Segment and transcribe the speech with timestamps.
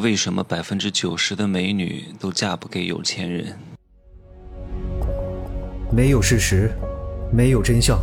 [0.00, 3.54] 为什么百分之九十的美女都嫁不给有钱人？
[5.92, 6.70] 没有事实，
[7.30, 8.00] 没有真相，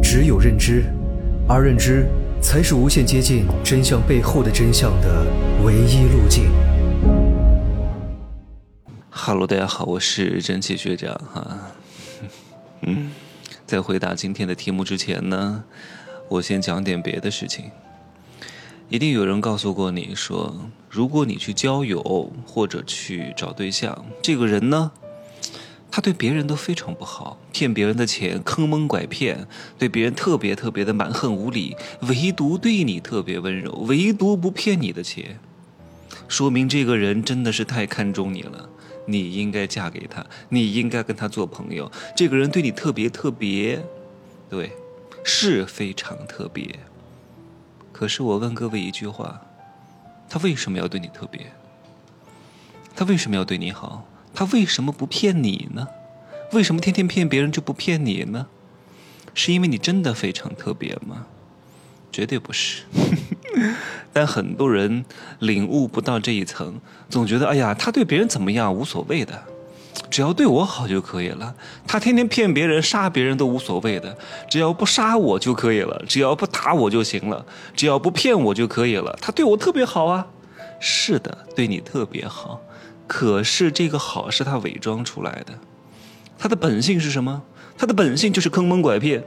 [0.00, 0.84] 只有认知，
[1.48, 2.06] 而认知
[2.40, 5.26] 才是无限接近真相背后的真相的
[5.64, 6.44] 唯一路径。
[9.10, 11.72] 哈喽，大家好，我是蒸汽学长哈。
[12.82, 13.10] 嗯，
[13.66, 15.64] 在回答今天的题目之前呢，
[16.28, 17.72] 我先讲点别的事情。
[18.92, 20.54] 一定有人告诉过你说，
[20.90, 24.92] 如果你去交友或者去找对象，这个人呢，
[25.90, 35.40] 他对别人都非常不好，骗别人的钱，坑蒙拐骗，对别人特别特别的蛮横无理，唯独对你特别温柔，唯独不骗你的钱，
[36.28, 38.68] 说明这个人真的是太看重你了，
[39.06, 41.90] 你应该嫁给他，你应该跟他做朋友。
[42.14, 43.82] 这个人对你特别特别，
[44.50, 44.70] 对，
[45.24, 46.78] 是非常特别。
[47.92, 49.42] 可是我问各位一句话：
[50.28, 51.52] 他为什么要对你特别？
[52.96, 54.06] 他为什么要对你好？
[54.34, 55.86] 他为什么不骗你呢？
[56.52, 58.46] 为什么天天骗别人就不骗你呢？
[59.34, 61.26] 是因为你真的非常特别吗？
[62.10, 62.82] 绝对不是。
[64.12, 65.04] 但很多人
[65.38, 69.44] 领悟不到这一层，总觉得哎呀，他对别人怎么样无所谓的。
[70.10, 71.54] 只要对我好就可以了。
[71.86, 74.16] 他天天骗别人、杀别人都无所谓的，
[74.48, 79.16] 只要不杀我就可以了，只要不打我就行了，只要不骗我就可以了。
[79.20, 80.26] 他对我特别好啊，
[80.80, 82.60] 是的，对你特别好。
[83.06, 85.52] 可是这个好是他伪装出来的，
[86.38, 87.42] 他的本性是什么？
[87.76, 89.22] 他的本性就是坑蒙拐骗。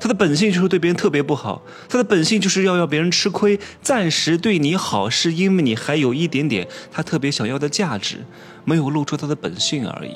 [0.00, 8.24] 他的本性就是对别人特别不好，他的本性就是要让别人吃亏，暂时对你好，是因为你还有一点点他特别想要的价值，
[8.64, 10.14] 没有露出他的本性而已。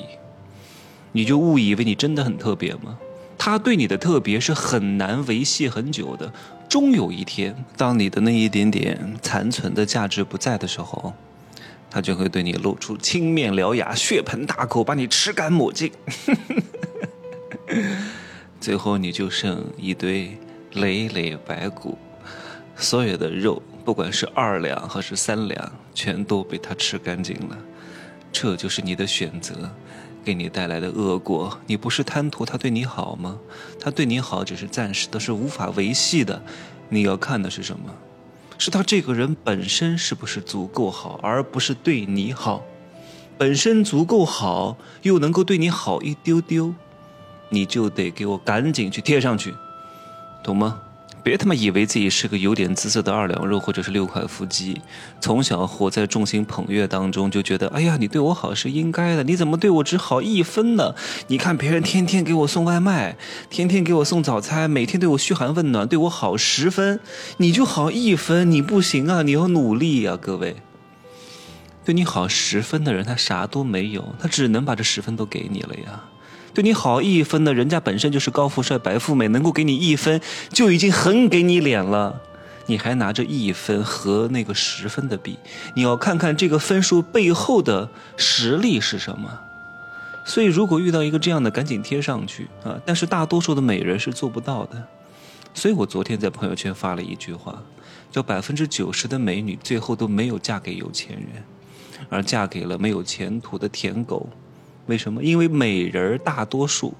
[1.11, 2.97] 你就误以为你真的很特别吗？
[3.37, 6.33] 他对你的特别是很难维系很久的，
[6.67, 11.13] 终有一天，当你的那一点点残存的价值不在的时候，
[11.91, 15.91] 他就会对你露出青面獠牙、血盆大口，把你吃干抹净。
[18.65, 20.35] 最后你就剩一堆
[20.73, 21.95] 累累白骨，
[22.75, 27.55] 所有的肉，不管是二两还是三两，全都被他吃干净了。
[28.31, 29.69] 这就是你的选择，
[30.23, 31.55] 给你带来的恶果。
[31.67, 33.37] 你不是贪图他对你好吗？
[33.79, 36.41] 他对你好只是暂时的，是无法维系的。
[36.89, 37.93] 你要看的是什么？
[38.57, 42.63] 是他这个人本身是不是足够好，而不是对你好。
[43.37, 46.73] 本身足够好，又能够对你好一丢丢。
[47.49, 49.53] 你就得给我赶紧去贴上去，
[50.43, 50.79] 懂吗？
[51.23, 54.79] 别他妈以为自己是个有点姿色的二两肉或者是六块腹肌，
[55.19, 60.93] 从小活在众星捧月当中，就觉得哎呀，你对我好是应该的，你怎么对我只好一分呢？
[61.25, 63.17] 你看别人天天给我送外卖，
[63.49, 66.99] 天天给我送早餐，每天对我嘘寒问暖，对我好十分，
[67.37, 70.57] 你就好一分，你不行啊，你要努力呀，各位。
[71.83, 76.03] 对你好十分的人，他啥都没有，他只能把这十分都给你了呀。
[76.55, 82.21] 对你好一分的人家本身就是高富帅、白富美，能够给你一分就已经很给你脸了，
[82.67, 85.37] 你还拿着一分和那个十分的比，
[85.73, 89.41] 你要看看这个分数背后的实力是什么。
[90.25, 92.79] 所以，如果遇到一个这样的，赶紧贴上去啊！
[92.85, 94.81] 但是大多数的美人是做不到的。
[95.53, 97.61] 所以我昨天在朋友圈发了一句话，
[98.09, 101.43] 叫百分之九十的美女最后都没有嫁给有钱人，
[102.09, 104.29] 而嫁给了没有前途的舔狗。
[104.87, 105.23] 为什么？
[105.23, 106.93] 因为美人大多数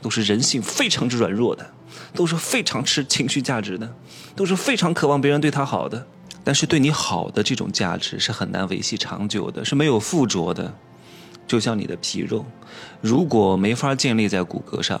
[0.00, 1.68] 都是人性非常之软弱的，
[2.14, 3.94] 都是非常吃情绪价值的，
[4.36, 6.06] 都是非常渴望别人对他好的。
[6.44, 10.74] 但是对你好的这种价值是很难维系长久的，是没有附着的。
[11.46, 12.44] 就像你的皮肉，
[13.00, 15.00] 如果没法建立在骨骼上，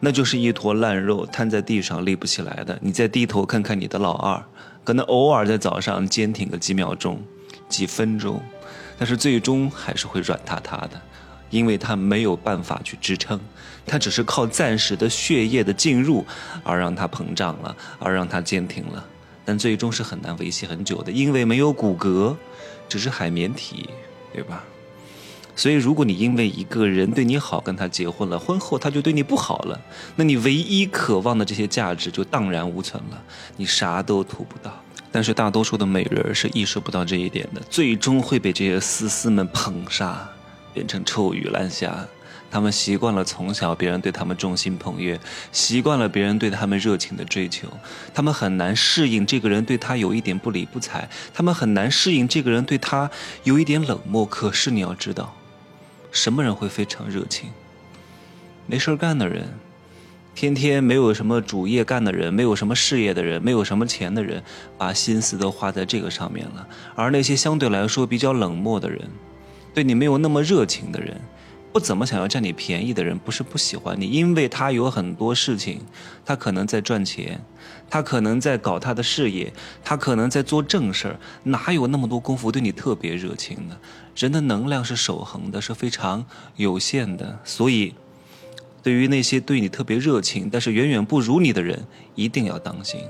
[0.00, 2.78] 那就是一坨烂肉瘫在地上立不起来的。
[2.80, 4.42] 你再低头看看你的老二，
[4.84, 7.20] 可能偶尔在早上坚挺个几秒钟、
[7.68, 8.40] 几分钟，
[8.98, 11.00] 但是最终还是会软塌塌的。
[11.50, 13.40] 因为它没有办法去支撑，
[13.86, 16.24] 它只是靠暂时的血液的进入
[16.62, 19.04] 而让它膨胀了，而让它坚挺了，
[19.44, 22.36] 但最终是很难维系很久的，因为没有骨骼，
[22.88, 23.88] 只是海绵体，
[24.32, 24.64] 对吧？
[25.58, 29.80] 所以，如果你因为一个人对你好，跟他结婚了，婚后他就对你不好了，
[30.14, 33.22] 那你唯一渴望的这些价值就荡然无存了，
[33.56, 34.70] 你啥都图不到。
[35.10, 40.28] 但是大多数的美人是意识不到这一点的，最终会被这些丝丝们捧杀。
[40.76, 42.06] 变成臭鱼烂虾，
[42.50, 45.18] 他们习惯了从小别人对他们众星捧月，
[45.50, 47.66] 习惯了别人对他们热情的追求，
[48.12, 53.10] 他们很难适应这个人对他有一点不理不睬，他们很难适应这个人对他
[53.44, 54.26] 有一点冷漠。
[54.26, 55.34] 可是你要知道，
[56.12, 57.48] 什么人会非常热情？
[58.66, 59.48] 没事干的人，
[60.34, 64.42] 天天没有什么主业干的人，没有什么事业的人，没有什么钱的人，
[64.76, 66.68] 把心思都花在这个上面了。
[66.94, 69.08] 而那些相对来说比较冷漠的人，
[69.76, 71.20] 对你没有那么热情的人，
[71.70, 75.82] 不怎么想要占你便宜的人，不是不喜欢你，因为他有很多事情，
[76.24, 77.38] 他可能在赚钱，
[77.90, 79.52] 他可能在搞他的事业，
[79.84, 83.76] 他可能在做正事儿，哪有那么多功夫对你特别热情呢？
[84.16, 86.24] 人的能量是守恒的，是非常
[86.56, 87.92] 有限的，所以。
[88.82, 91.84] 对于那些对你特别热情，但是远远不如你的人，
[92.14, 93.00] 一定要当心，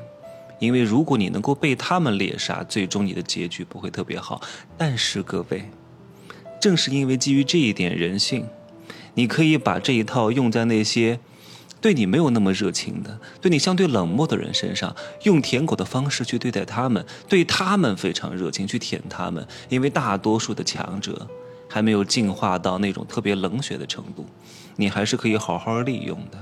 [0.59, 4.41] 因为如果你能够被他们猎杀，最终你的结局不会特别好。
[4.79, 5.69] 但是各位，
[6.67, 8.45] 正是因为基于这一点人性，
[9.15, 11.21] 你可以把这一套用在那些
[11.81, 21.29] 对你没有那么热情的、对你相对冷漠的人身上，用舔狗的方式去对待他们，对他们非常热情去舔他们，因为大多数的强者。
[21.69, 24.25] 还没有进化到那种特别冷血的程度，
[24.77, 26.39] 你还是可以好好利用的，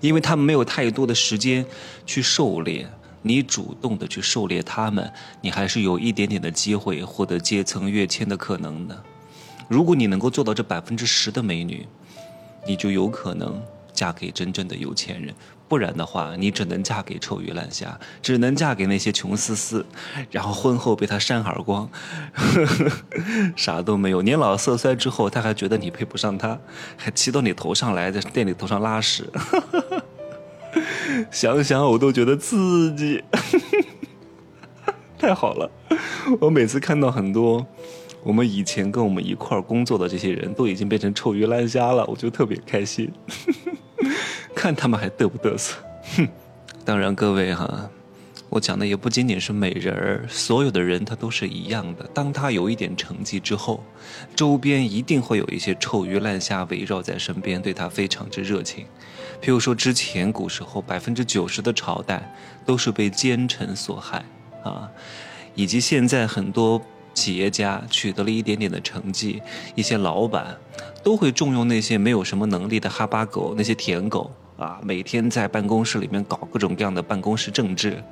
[0.00, 1.66] 因为他们没有太多的时间
[2.06, 2.88] 去狩猎，
[3.22, 5.12] 你主动的去狩猎他们，
[5.42, 9.02] 你还是有一点点的机会获得阶层跃迁的可能的。
[9.70, 11.86] 如果你能够做到这百分之十的美女，
[12.66, 13.62] 你就有可能
[13.92, 15.32] 嫁给真正的有钱人。
[15.68, 19.86] 不然的话，你只能嫁给臭鱼烂虾，只能嫁给那些穷丝丝，
[20.28, 21.88] 然后婚后被他扇耳光，
[23.54, 24.20] 啥都没有。
[24.22, 26.58] 年老色衰之后，他还觉得你配不上他，
[26.96, 29.30] 还骑到你头上来，在店里头上拉屎，
[31.30, 33.22] 想想我都觉得刺激，
[35.16, 35.70] 太好了！
[36.40, 37.64] 我每次看到很多
[38.22, 43.10] 我们以前跟我们一块儿工作的这些人都已经变成臭鱼烂虾了，我就特别开心。
[44.54, 45.76] 看他们还嘚不嘚瑟，
[46.16, 46.28] 哼！
[46.84, 47.88] 当然，各位哈，
[48.50, 52.04] 我讲的也不仅仅是美人儿，所有的人他都是一样的。
[52.12, 53.82] 当他有一点成绩之后，
[54.34, 58.84] 周边一定会有一些臭鱼烂虾围绕在身边，对他非常之热情。
[59.40, 62.34] 譬如说，之前古时候百分之九十的朝代
[62.66, 64.22] 都是被奸臣所害
[64.62, 64.90] 啊，
[65.54, 66.82] 以及现在很多
[67.20, 69.42] 企业家取得了一点点的成绩，
[69.74, 70.56] 一些老板。
[71.02, 78.02] 都会重用那些没有什么能力的哈巴狗，那些舔狗啊，每天在办公室里面搞各种各样的办公室政治，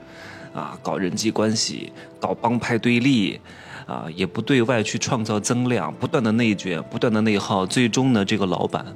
[0.55, 3.39] 啊，搞人际关系，搞帮派对立，
[3.87, 8.87] 啊，也不对外去创造增量，不断的内卷，不断的内耗，最终呢，这个老板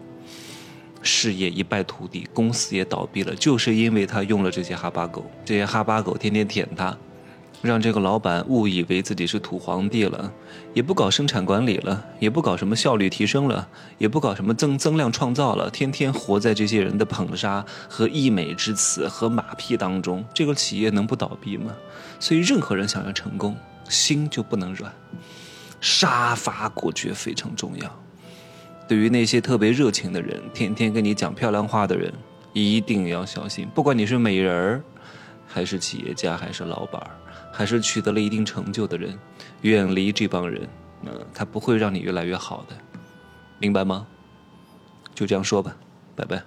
[1.03, 6.97] 事业一败涂地，公司也倒闭了，就是因为他用了这些哈巴狗，这些哈巴狗天天舔他。
[7.63, 10.33] 让这个老板误以为自己是土皇帝了，
[10.75, 13.69] 也不搞生产管理了，也不搞什么效率提升了，
[13.99, 21.73] 也不搞什么增增量创造了，天天活在这些人的捧杀和溢美之词和马屁当中，这个企业能不倒闭吗？
[22.19, 23.57] 所以，任何人想要成功，
[23.89, 24.93] 心就不能软，
[25.81, 27.99] 杀伐果决非常重要。
[28.89, 32.13] 对于那些特别热情的人，天天跟你讲漂亮话的人，
[32.53, 33.69] 一定要小心。
[33.73, 34.83] 不管你是美人儿，
[35.53, 37.01] 还是企业家，还是老板。
[37.55, 39.19] 还是取得了一定成就的人，
[39.61, 40.67] 远离这帮人，
[41.03, 42.75] 嗯，他不会让你越来越好的，
[43.59, 44.07] 明白吗？
[45.15, 45.77] 就这样说吧，
[46.17, 46.43] 拜拜。